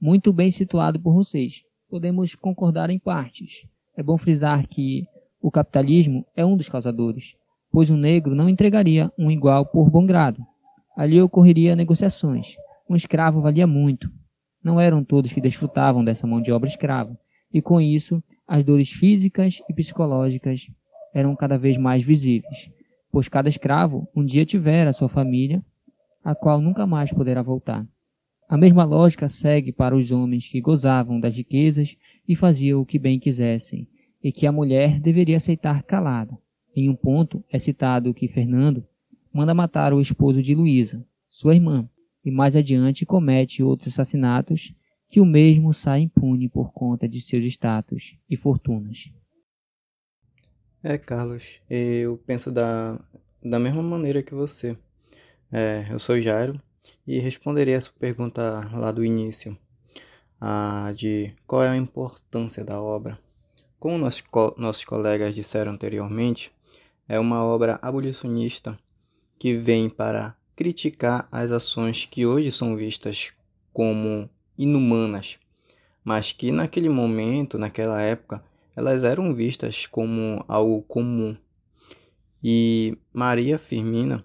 Muito 0.00 0.32
bem 0.32 0.50
situado 0.50 1.00
por 1.00 1.12
vocês. 1.12 1.64
Podemos 1.88 2.34
concordar 2.36 2.90
em 2.90 2.98
partes. 2.98 3.66
É 3.96 4.02
bom 4.02 4.16
frisar 4.16 4.66
que 4.68 5.06
o 5.42 5.50
capitalismo 5.50 6.24
é 6.36 6.46
um 6.46 6.56
dos 6.56 6.68
causadores, 6.68 7.34
pois 7.72 7.90
um 7.90 7.96
negro 7.96 8.34
não 8.34 8.48
entregaria 8.48 9.12
um 9.18 9.30
igual 9.30 9.66
por 9.66 9.90
bom 9.90 10.06
grado. 10.06 10.46
Ali 11.00 11.18
ocorreria 11.18 11.74
negociações. 11.74 12.56
Um 12.86 12.94
escravo 12.94 13.40
valia 13.40 13.66
muito. 13.66 14.12
Não 14.62 14.78
eram 14.78 15.02
todos 15.02 15.32
que 15.32 15.40
desfrutavam 15.40 16.04
dessa 16.04 16.26
mão 16.26 16.42
de 16.42 16.52
obra 16.52 16.68
escrava, 16.68 17.18
e 17.50 17.62
com 17.62 17.80
isso 17.80 18.22
as 18.46 18.66
dores 18.66 18.90
físicas 18.90 19.62
e 19.66 19.72
psicológicas 19.72 20.66
eram 21.14 21.34
cada 21.34 21.56
vez 21.56 21.78
mais 21.78 22.04
visíveis, 22.04 22.70
pois 23.10 23.30
cada 23.30 23.48
escravo 23.48 24.06
um 24.14 24.22
dia 24.22 24.44
tivera 24.44 24.92
sua 24.92 25.08
família, 25.08 25.64
a 26.22 26.34
qual 26.34 26.60
nunca 26.60 26.86
mais 26.86 27.10
poderá 27.10 27.40
voltar. 27.40 27.88
A 28.46 28.58
mesma 28.58 28.84
lógica 28.84 29.26
segue 29.26 29.72
para 29.72 29.96
os 29.96 30.10
homens 30.10 30.48
que 30.48 30.60
gozavam 30.60 31.18
das 31.18 31.34
riquezas 31.34 31.96
e 32.28 32.36
faziam 32.36 32.78
o 32.78 32.84
que 32.84 32.98
bem 32.98 33.18
quisessem, 33.18 33.88
e 34.22 34.30
que 34.30 34.46
a 34.46 34.52
mulher 34.52 35.00
deveria 35.00 35.38
aceitar 35.38 35.82
calada. 35.82 36.36
Em 36.76 36.90
um 36.90 36.94
ponto 36.94 37.42
é 37.50 37.58
citado 37.58 38.12
que 38.12 38.28
Fernando 38.28 38.84
manda 39.32 39.54
matar 39.54 39.92
o 39.92 40.00
esposo 40.00 40.42
de 40.42 40.54
Luísa, 40.54 41.04
sua 41.28 41.54
irmã, 41.54 41.88
e 42.24 42.30
mais 42.30 42.54
adiante 42.54 43.06
comete 43.06 43.62
outros 43.62 43.94
assassinatos 43.94 44.74
que 45.08 45.20
o 45.20 45.26
mesmo 45.26 45.72
sai 45.72 46.02
impune 46.02 46.48
por 46.48 46.72
conta 46.72 47.08
de 47.08 47.20
seus 47.20 47.44
status 47.44 48.16
e 48.28 48.36
fortunas. 48.36 49.10
É, 50.82 50.96
Carlos, 50.96 51.60
eu 51.68 52.16
penso 52.26 52.50
da, 52.50 52.98
da 53.42 53.58
mesma 53.58 53.82
maneira 53.82 54.22
que 54.22 54.34
você. 54.34 54.76
É, 55.52 55.86
eu 55.90 55.98
sou 55.98 56.20
Jairo 56.20 56.60
e 57.06 57.18
responderia 57.18 57.76
essa 57.76 57.90
pergunta 57.98 58.70
lá 58.72 58.92
do 58.92 59.04
início, 59.04 59.58
a 60.40 60.92
de 60.96 61.34
qual 61.46 61.62
é 61.64 61.68
a 61.68 61.76
importância 61.76 62.64
da 62.64 62.80
obra. 62.80 63.18
Como 63.78 63.98
nossos, 63.98 64.22
nossos 64.56 64.84
colegas 64.84 65.34
disseram 65.34 65.72
anteriormente, 65.72 66.52
é 67.08 67.18
uma 67.18 67.42
obra 67.44 67.78
abolicionista 67.82 68.78
que 69.40 69.56
vem 69.56 69.88
para 69.88 70.36
criticar 70.54 71.26
as 71.32 71.50
ações 71.50 72.04
que 72.04 72.26
hoje 72.26 72.52
são 72.52 72.76
vistas 72.76 73.32
como 73.72 74.28
inumanas, 74.58 75.38
mas 76.04 76.30
que 76.30 76.52
naquele 76.52 76.90
momento, 76.90 77.56
naquela 77.56 78.02
época, 78.02 78.44
elas 78.76 79.02
eram 79.02 79.34
vistas 79.34 79.86
como 79.86 80.44
algo 80.46 80.82
comum. 80.82 81.34
E 82.44 82.98
Maria 83.14 83.58
Firmina 83.58 84.22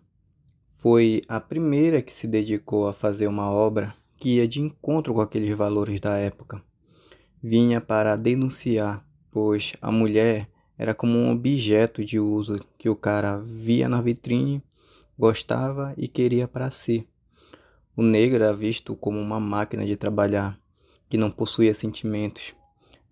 foi 0.79 1.22
a 1.29 1.39
primeira 1.39 2.01
que 2.01 2.13
se 2.13 2.27
dedicou 2.27 2.86
a 2.86 2.91
fazer 2.91 3.27
uma 3.27 3.50
obra 3.50 3.95
que 4.19 4.36
ia 4.36 4.48
de 4.48 4.60
encontro 4.60 5.13
com 5.13 5.22
aqueles 5.22 5.55
valores 5.57 6.01
da 6.01 6.17
época. 6.17 6.62
Vinha 7.41 7.79
para 7.79 8.17
denunciar, 8.17 9.07
pois 9.31 9.72
a 9.81 9.93
mulher 9.93 10.50
era 10.77 10.93
como 10.93 11.17
um 11.17 11.31
objeto 11.31 12.03
de 12.03 12.19
uso 12.19 12.60
que 12.77 12.89
o 12.89 12.98
cara 12.98 13.38
via 13.38 13.88
na 13.88 14.01
vitrine, 14.01 14.62
gostava 15.17 15.93
e 15.98 16.07
queria 16.07 16.48
para 16.48 16.72
si. 16.72 17.07
O 17.95 18.03
negro 18.03 18.43
era 18.43 18.53
visto 18.53 18.95
como 18.95 19.19
uma 19.19 19.39
máquina 19.39 19.86
de 19.86 19.95
trabalhar 19.95 20.60
que 21.10 21.17
não 21.17 21.31
possuía 21.31 21.74
sentimentos. 21.74 22.53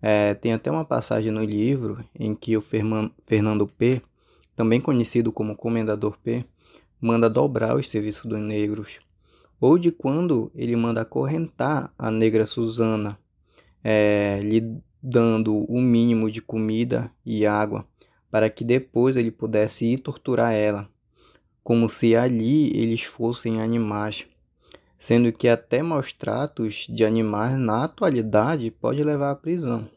É, 0.02 0.34
tem 0.34 0.52
até 0.52 0.70
uma 0.70 0.84
passagem 0.84 1.30
no 1.30 1.42
livro 1.42 2.04
em 2.14 2.34
que 2.34 2.56
o 2.56 2.60
Fernando 2.60 3.66
P., 3.66 4.02
também 4.54 4.80
conhecido 4.80 5.32
como 5.32 5.56
Comendador 5.56 6.18
P., 6.22 6.44
manda 7.00 7.30
dobrar 7.30 7.76
os 7.76 7.88
serviços 7.88 8.26
dos 8.26 8.40
negros, 8.40 8.98
ou 9.60 9.78
de 9.78 9.90
quando 9.90 10.50
ele 10.54 10.76
manda 10.76 11.00
acorrentar 11.00 11.92
a 11.98 12.10
negra 12.10 12.46
Susana, 12.46 13.18
é, 13.82 14.40
lhe 14.42 14.78
dando 15.02 15.64
o 15.70 15.80
mínimo 15.80 16.30
de 16.30 16.40
comida 16.40 17.10
e 17.24 17.46
água, 17.46 17.86
para 18.30 18.48
que 18.48 18.64
depois 18.64 19.16
ele 19.16 19.30
pudesse 19.30 19.84
ir 19.86 19.98
torturar 19.98 20.52
ela, 20.52 20.88
como 21.64 21.88
se 21.88 22.14
ali 22.14 22.70
eles 22.76 23.02
fossem 23.02 23.60
animais, 23.60 24.26
sendo 24.98 25.32
que 25.32 25.48
até 25.48 25.82
maus 25.82 26.12
tratos 26.12 26.86
de 26.88 27.04
animais 27.04 27.58
na 27.58 27.84
atualidade 27.84 28.70
pode 28.70 29.02
levar 29.02 29.30
à 29.30 29.34
prisão. 29.34 29.88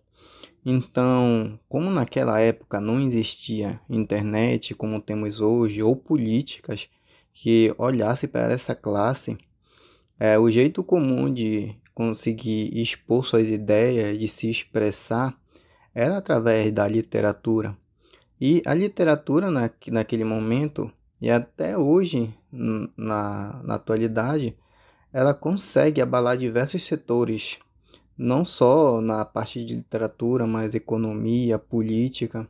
Então, 0.66 1.60
como 1.70 1.90
naquela 1.90 2.40
época 2.40 2.82
não 2.82 3.00
existia 3.00 3.80
internet 3.90 4.74
como 4.74 5.02
temos 5.02 5.40
hoje, 5.40 5.84
ou 5.84 5.96
políticas 5.96 6.90
que 7.34 7.74
olhassem 7.78 8.28
para 8.28 8.54
essa 8.54 8.74
classe, 8.74 9.38
é, 10.20 10.40
o 10.40 10.50
jeito 10.50 10.84
comum 10.84 11.32
de 11.32 11.76
conseguir 11.94 12.78
expor 12.78 13.26
suas 13.26 13.48
ideias, 13.48 14.18
de 14.18 14.28
se 14.28 14.50
expressar, 14.50 15.38
era 15.94 16.18
através 16.18 16.72
da 16.72 16.88
literatura. 16.88 17.78
E 18.40 18.62
a 18.66 18.74
literatura 18.74 19.50
na, 19.50 19.70
naquele 19.88 20.24
momento, 20.24 20.92
e 21.20 21.30
até 21.30 21.78
hoje, 21.78 22.34
na, 22.52 23.62
na 23.64 23.76
atualidade, 23.76 24.56
ela 25.12 25.34
consegue 25.34 26.02
abalar 26.02 26.38
diversos 26.38 26.84
setores, 26.84 27.58
não 28.18 28.46
só 28.46 29.02
na 29.02 29.26
parte 29.26 29.66
de 29.66 29.76
literatura, 29.76 30.46
mas 30.46 30.76
economia, 30.76 31.58
política. 31.58 32.48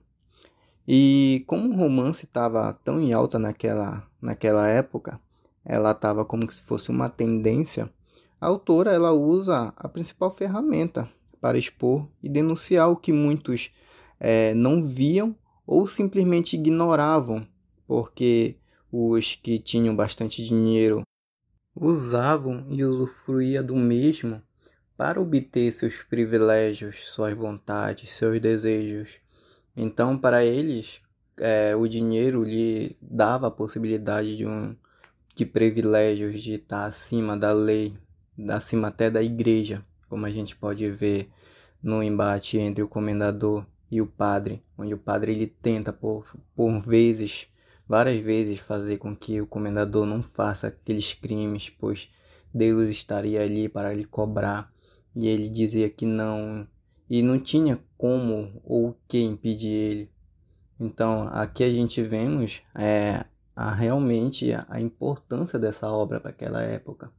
E 0.88 1.44
como 1.48 1.70
o 1.70 1.76
romance 1.76 2.26
estava 2.26 2.74
tão 2.84 3.02
em 3.02 3.14
alta 3.14 3.40
naquela, 3.40 4.06
naquela 4.22 4.68
época, 4.68 5.20
ela 5.64 5.92
estava 5.92 6.26
como 6.26 6.50
se 6.50 6.62
fosse 6.62 6.90
uma 6.90 7.10
tendência, 7.10 7.90
a 8.40 8.48
autora 8.48 8.92
ela 8.92 9.12
usa 9.12 9.74
a 9.76 9.90
principal 9.90 10.30
ferramenta 10.32 11.10
para 11.42 11.58
expor 11.58 12.08
e 12.22 12.30
denunciar 12.30 12.90
o 12.90 12.96
que 12.96 13.12
muitos 13.12 13.72
é, 14.20 14.54
não 14.54 14.82
viam 14.82 15.36
ou 15.66 15.88
simplesmente 15.88 16.56
ignoravam, 16.56 17.46
porque 17.88 18.58
os 18.92 19.36
que 19.36 19.58
tinham 19.58 19.96
bastante 19.96 20.44
dinheiro 20.44 21.02
usavam 21.76 22.66
e 22.70 22.84
usufruía 22.84 23.64
do 23.64 23.76
mesmo 23.76 24.42
para 24.98 25.22
obter 25.22 25.72
seus 25.72 26.02
privilégios, 26.04 27.06
suas 27.06 27.34
vontades, 27.36 28.10
seus 28.10 28.40
desejos. 28.42 29.12
Então, 29.76 30.18
para 30.18 30.44
eles, 30.44 31.02
é, 31.38 31.76
o 31.76 31.88
dinheiro 31.88 32.44
lhe 32.44 32.98
dava 33.00 33.48
a 33.48 33.52
possibilidade 33.52 34.36
de 34.36 34.46
um 34.46 34.76
de 35.36 35.46
privilégios 35.46 36.42
de 36.42 36.56
estar 36.56 36.86
acima 36.86 37.38
da 37.38 37.52
lei, 37.52 37.96
acima 38.50 38.88
até 38.88 39.08
da 39.08 39.22
igreja, 39.22 39.86
como 40.10 40.26
a 40.26 40.32
gente 40.32 40.56
pode 40.56 40.90
ver 40.90 41.30
no 41.82 42.02
embate 42.02 42.58
entre 42.58 42.84
o 42.84 42.88
comendador 42.88 43.64
e 43.92 44.02
o 44.02 44.08
padre, 44.08 44.64
onde 44.76 44.96
o 44.96 44.98
padre 44.98 45.34
ele 45.34 45.46
tenta 45.46 45.94
por, 45.94 46.26
por 46.56 46.82
vezes, 46.82 47.48
várias 47.88 48.22
vezes 48.22 48.60
fazer 48.60 48.98
com 48.98 49.16
que 49.16 49.40
o 49.42 49.48
comendador 49.48 50.06
não 50.06 50.22
faça 50.22 50.68
aqueles 50.68 51.14
crimes, 51.14 51.70
pois 51.70 52.10
Deus 52.54 52.90
estaria 52.90 53.42
ali 53.42 53.70
para 53.70 53.94
lhe 53.94 54.06
cobrar, 54.06 54.72
e 55.16 55.28
ele 55.28 55.50
dizia 55.50 55.90
que 55.90 56.06
não, 56.06 56.68
e 57.10 57.22
não 57.22 57.40
tinha 57.40 57.80
como 57.98 58.62
ou 58.64 58.90
o 58.90 58.96
que 59.08 59.20
impedir 59.22 59.70
ele. 59.70 60.12
Então, 60.80 61.28
aqui 61.32 61.64
a 61.64 61.72
gente 61.72 62.04
vemos 62.04 62.62
é, 62.76 63.26
a, 63.56 63.74
realmente 63.74 64.52
a 64.68 64.80
importância 64.80 65.58
dessa 65.58 65.92
obra 65.92 66.20
para 66.20 66.30
aquela 66.30 66.62
época 66.62 67.12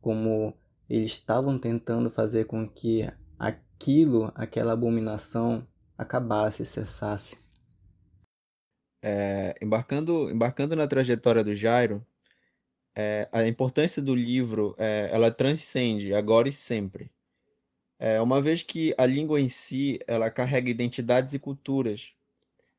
como 0.00 0.54
eles 0.88 1.12
estavam 1.12 1.58
tentando 1.58 2.10
fazer 2.10 2.46
com 2.46 2.68
que 2.68 3.08
aquilo, 3.38 4.32
aquela 4.34 4.72
abominação, 4.72 5.66
acabasse, 5.96 6.64
cessasse. 6.64 7.38
É, 9.02 9.54
embarcando, 9.62 10.30
embarcando 10.30 10.76
na 10.76 10.86
trajetória 10.86 11.42
do 11.42 11.54
Jairo, 11.54 12.04
é, 12.94 13.28
a 13.32 13.46
importância 13.46 14.02
do 14.02 14.14
livro 14.14 14.74
é, 14.78 15.08
ela 15.12 15.30
transcende 15.30 16.14
agora 16.14 16.48
e 16.48 16.52
sempre. 16.52 17.10
É, 17.98 18.20
uma 18.20 18.40
vez 18.40 18.62
que 18.62 18.94
a 18.98 19.06
língua 19.06 19.40
em 19.40 19.48
si 19.48 19.98
ela 20.06 20.30
carrega 20.30 20.70
identidades 20.70 21.34
e 21.34 21.38
culturas, 21.38 22.14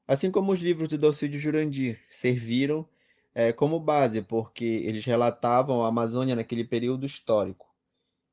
assim 0.07 0.31
como 0.31 0.51
os 0.51 0.59
livros 0.59 0.89
de 0.89 0.97
Dalcídio 0.97 1.39
Jurandir 1.39 1.99
serviram 2.07 2.87
é, 3.33 3.53
como 3.53 3.79
base, 3.79 4.21
porque 4.21 4.65
eles 4.65 5.05
relatavam 5.05 5.83
a 5.83 5.87
Amazônia 5.87 6.35
naquele 6.35 6.63
período 6.63 7.05
histórico. 7.05 7.71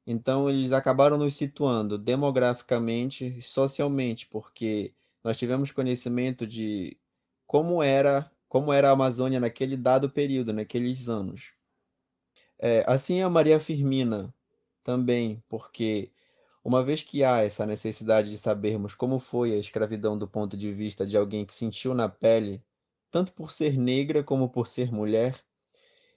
Então, 0.06 0.48
eles 0.48 0.72
acabaram 0.72 1.18
nos 1.18 1.36
situando 1.36 1.98
demograficamente 1.98 3.26
e 3.26 3.42
socialmente, 3.42 4.26
porque 4.26 4.94
nós 5.22 5.36
tivemos 5.36 5.70
conhecimento 5.70 6.46
de 6.46 6.96
como 7.48 7.82
era, 7.82 8.30
como 8.48 8.72
era 8.72 8.90
a 8.90 8.92
Amazônia 8.92 9.40
naquele 9.40 9.76
dado 9.76 10.10
período, 10.10 10.52
naqueles 10.52 11.08
anos. 11.08 11.54
É, 12.58 12.84
assim 12.86 13.22
a 13.22 13.30
Maria 13.30 13.58
Firmina 13.58 14.32
também, 14.84 15.42
porque 15.48 16.12
uma 16.62 16.84
vez 16.84 17.02
que 17.02 17.24
há 17.24 17.42
essa 17.42 17.64
necessidade 17.64 18.30
de 18.30 18.38
sabermos 18.38 18.94
como 18.94 19.18
foi 19.18 19.54
a 19.54 19.56
escravidão 19.56 20.18
do 20.18 20.28
ponto 20.28 20.56
de 20.58 20.72
vista 20.72 21.06
de 21.06 21.16
alguém 21.16 21.46
que 21.46 21.54
sentiu 21.54 21.94
na 21.94 22.08
pele 22.08 22.62
tanto 23.10 23.32
por 23.32 23.50
ser 23.50 23.78
negra 23.78 24.22
como 24.22 24.50
por 24.50 24.66
ser 24.66 24.92
mulher, 24.92 25.42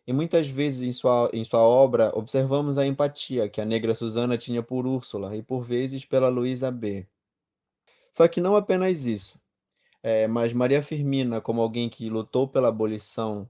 e 0.06 0.12
muitas 0.12 0.48
vezes 0.48 0.82
em 0.82 0.92
sua, 0.92 1.30
em 1.32 1.46
sua 1.46 1.62
obra 1.62 2.12
observamos 2.14 2.78
a 2.78 2.86
empatia 2.86 3.48
que 3.48 3.62
a 3.62 3.66
negra 3.66 3.96
Susana 3.96 4.38
tinha 4.38 4.62
por 4.62 4.86
Úrsula 4.86 5.34
e 5.38 5.42
por 5.42 5.64
vezes 5.64 6.04
pela 6.04 6.28
Luísa 6.28 6.70
B. 6.70 7.08
Só 8.12 8.28
que 8.28 8.42
não 8.42 8.58
apenas 8.58 9.06
isso, 9.06 9.40
é, 10.04 10.28
mas 10.28 10.54
Maria 10.54 10.82
Firmina, 10.82 11.40
como 11.40 11.62
alguém 11.62 11.90
que 11.90 12.10
lutou 12.10 12.48
pela 12.48 12.70
abolição, 12.70 13.50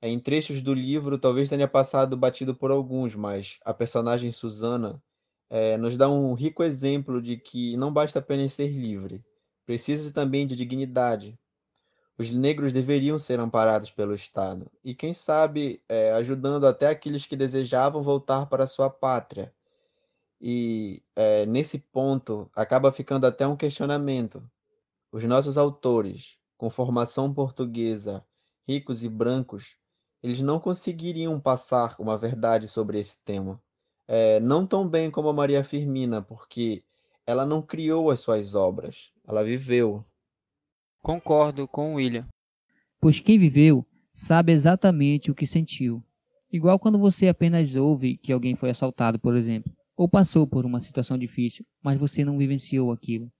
é, 0.00 0.08
em 0.08 0.20
trechos 0.20 0.60
do 0.62 0.74
livro 0.74 1.18
talvez 1.18 1.48
tenha 1.48 1.66
passado 1.66 2.16
batido 2.16 2.54
por 2.54 2.70
alguns, 2.70 3.14
mas 3.14 3.58
a 3.64 3.72
personagem 3.72 4.30
Susana 4.30 5.02
é, 5.48 5.76
nos 5.78 5.96
dá 5.96 6.08
um 6.08 6.34
rico 6.34 6.62
exemplo 6.62 7.22
de 7.22 7.36
que 7.36 7.76
não 7.76 7.92
basta 7.92 8.18
apenas 8.18 8.52
ser 8.52 8.72
livre, 8.72 9.24
precisa 9.64 10.12
também 10.12 10.46
de 10.46 10.54
dignidade. 10.56 11.38
Os 12.18 12.30
negros 12.30 12.72
deveriam 12.72 13.18
ser 13.18 13.38
amparados 13.40 13.90
pelo 13.90 14.14
Estado, 14.14 14.70
e 14.84 14.94
quem 14.94 15.12
sabe 15.12 15.82
é, 15.88 16.12
ajudando 16.12 16.66
até 16.66 16.88
aqueles 16.88 17.26
que 17.26 17.36
desejavam 17.36 18.02
voltar 18.02 18.46
para 18.46 18.66
sua 18.66 18.90
pátria. 18.90 19.52
E 20.40 21.02
é, 21.14 21.46
nesse 21.46 21.78
ponto 21.78 22.50
acaba 22.54 22.92
ficando 22.92 23.26
até 23.26 23.46
um 23.46 23.56
questionamento. 23.56 24.42
Os 25.16 25.24
nossos 25.24 25.56
autores, 25.56 26.36
com 26.58 26.68
formação 26.68 27.32
portuguesa, 27.32 28.22
ricos 28.68 29.02
e 29.02 29.08
brancos, 29.08 29.78
eles 30.22 30.42
não 30.42 30.60
conseguiriam 30.60 31.40
passar 31.40 31.96
uma 31.98 32.18
verdade 32.18 32.68
sobre 32.68 32.98
esse 32.98 33.16
tema. 33.24 33.58
É, 34.06 34.38
não 34.40 34.66
tão 34.66 34.86
bem 34.86 35.10
como 35.10 35.30
a 35.30 35.32
Maria 35.32 35.64
Firmina, 35.64 36.20
porque 36.20 36.84
ela 37.26 37.46
não 37.46 37.62
criou 37.62 38.10
as 38.10 38.20
suas 38.20 38.54
obras, 38.54 39.10
ela 39.26 39.42
viveu. 39.42 40.04
Concordo 41.00 41.66
com 41.66 41.94
o 41.94 41.94
William. 41.94 42.28
Pois 43.00 43.18
quem 43.18 43.38
viveu 43.38 43.86
sabe 44.12 44.52
exatamente 44.52 45.30
o 45.30 45.34
que 45.34 45.46
sentiu. 45.46 46.04
Igual 46.52 46.78
quando 46.78 46.98
você 46.98 47.26
apenas 47.26 47.74
ouve 47.74 48.18
que 48.18 48.34
alguém 48.34 48.54
foi 48.54 48.68
assaltado, 48.68 49.18
por 49.18 49.34
exemplo, 49.34 49.74
ou 49.96 50.10
passou 50.10 50.46
por 50.46 50.66
uma 50.66 50.82
situação 50.82 51.16
difícil, 51.16 51.64
mas 51.82 51.98
você 51.98 52.22
não 52.22 52.36
vivenciou 52.36 52.92
aquilo. 52.92 53.32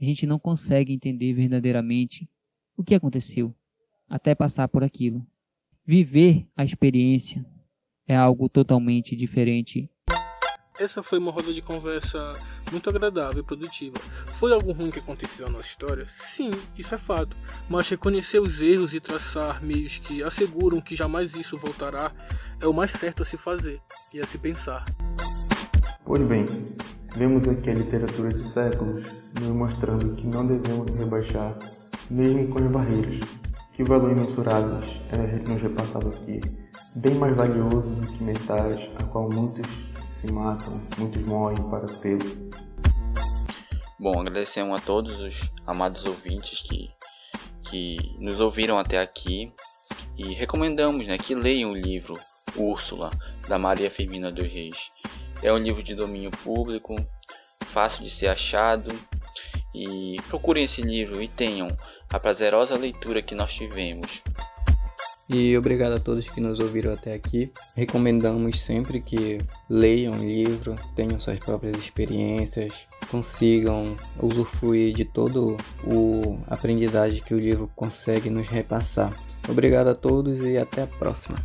A 0.00 0.04
gente 0.04 0.26
não 0.26 0.38
consegue 0.38 0.92
entender 0.92 1.32
verdadeiramente 1.34 2.28
o 2.76 2.84
que 2.84 2.94
aconteceu 2.94 3.54
até 4.08 4.34
passar 4.34 4.68
por 4.68 4.82
aquilo. 4.84 5.26
Viver 5.84 6.46
a 6.56 6.64
experiência 6.64 7.44
é 8.06 8.16
algo 8.16 8.48
totalmente 8.48 9.16
diferente 9.16 9.90
essa 10.78 11.02
foi 11.02 11.18
uma 11.18 11.32
roda 11.32 11.52
de 11.52 11.60
conversa 11.60 12.34
muito 12.70 12.88
agradável 12.88 13.40
e 13.40 13.42
produtiva. 13.42 13.98
Foi 14.34 14.52
algo 14.52 14.70
ruim 14.70 14.92
que 14.92 15.00
aconteceu 15.00 15.46
na 15.46 15.54
nossa 15.54 15.68
história? 15.68 16.06
Sim, 16.20 16.50
isso 16.76 16.94
é 16.94 16.98
fato. 16.98 17.36
Mas 17.68 17.88
reconhecer 17.88 18.38
os 18.38 18.60
erros 18.60 18.94
e 18.94 19.00
traçar 19.00 19.60
meios 19.60 19.98
que 19.98 20.22
asseguram 20.22 20.80
que 20.80 20.94
jamais 20.94 21.34
isso 21.34 21.58
voltará 21.58 22.12
é 22.60 22.66
o 22.68 22.72
mais 22.72 22.92
certo 22.92 23.22
a 23.22 23.24
se 23.24 23.36
fazer 23.36 23.82
e 24.14 24.20
a 24.20 24.26
se 24.26 24.38
pensar. 24.38 24.84
Pois 26.04 26.22
bem, 26.22 26.46
vemos 27.16 27.48
aqui 27.48 27.70
a 27.70 27.74
literatura 27.74 28.32
de 28.32 28.42
séculos 28.42 29.06
nos 29.40 29.48
mostrando 29.48 30.14
que 30.16 30.26
não 30.26 30.46
devemos 30.46 30.90
rebaixar, 30.98 31.58
mesmo 32.10 32.48
com 32.48 32.58
as 32.58 32.70
barreiras, 32.70 33.28
que 33.74 33.84
valor 33.84 34.12
imensuráveis 34.12 35.00
é 35.12 35.48
nos 35.48 35.62
repassado 35.62 36.08
aqui, 36.08 36.40
bem 36.96 37.14
mais 37.14 37.34
valioso 37.34 37.94
do 37.94 38.06
que 38.06 38.22
metais, 38.22 38.88
a 38.98 39.04
qual 39.04 39.28
muitos 39.30 39.66
se 40.10 40.30
matam, 40.32 40.80
muitos 40.98 41.24
morrem 41.24 41.62
para 41.70 41.86
tê-lo. 42.00 42.50
Bom, 43.98 44.20
agradecemos 44.20 44.76
a 44.76 44.80
todos 44.80 45.18
os 45.18 45.50
amados 45.66 46.04
ouvintes 46.04 46.62
que, 46.62 46.90
que 47.68 48.16
nos 48.18 48.38
ouviram 48.40 48.78
até 48.78 49.00
aqui 49.00 49.52
e 50.16 50.34
recomendamos 50.34 51.06
né, 51.06 51.18
que 51.18 51.34
leiam 51.34 51.72
o 51.72 51.76
livro 51.76 52.18
Úrsula, 52.56 53.10
da 53.48 53.58
Maria 53.58 53.90
Firmina 53.90 54.30
dos 54.30 54.52
Reis. 54.52 54.90
É 55.42 55.52
um 55.52 55.58
livro 55.58 55.82
de 55.82 55.94
domínio 55.94 56.30
público, 56.30 56.96
fácil 57.66 58.02
de 58.02 58.10
ser 58.10 58.28
achado 58.28 58.92
e 59.74 60.16
procurem 60.28 60.64
esse 60.64 60.82
livro 60.82 61.22
e 61.22 61.28
tenham 61.28 61.68
a 62.08 62.18
prazerosa 62.18 62.76
leitura 62.76 63.22
que 63.22 63.34
nós 63.34 63.52
tivemos. 63.54 64.22
E 65.28 65.56
obrigado 65.58 65.92
a 65.92 66.00
todos 66.00 66.28
que 66.28 66.40
nos 66.40 66.58
ouviram 66.58 66.92
até 66.92 67.12
aqui. 67.12 67.52
Recomendamos 67.76 68.60
sempre 68.60 69.00
que 69.00 69.38
leiam 69.68 70.14
o 70.14 70.24
livro, 70.24 70.74
tenham 70.96 71.20
suas 71.20 71.38
próprias 71.38 71.76
experiências, 71.76 72.72
consigam 73.10 73.94
usufruir 74.18 74.94
de 74.94 75.04
todo 75.04 75.56
o 75.84 76.38
aprendizagem 76.46 77.22
que 77.22 77.34
o 77.34 77.38
livro 77.38 77.70
consegue 77.76 78.30
nos 78.30 78.48
repassar. 78.48 79.12
Obrigado 79.46 79.88
a 79.88 79.94
todos 79.94 80.40
e 80.42 80.56
até 80.56 80.82
a 80.82 80.86
próxima. 80.86 81.38